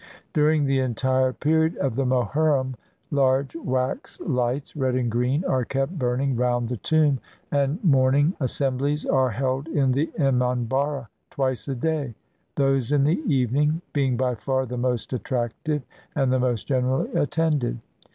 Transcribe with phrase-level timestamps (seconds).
[0.33, 2.73] During the entire period of the Mohurrim,
[3.11, 6.35] large wax 202 THE FESTIVAL OF THE MOHURRIM lights, red and green, are kept burning
[6.35, 7.19] round the tomb,
[7.51, 12.15] and mourning assemblies are held in the emanharra twice a day;
[12.55, 15.83] those in the evening being by far the most attractive
[16.15, 17.77] and the most generally attended.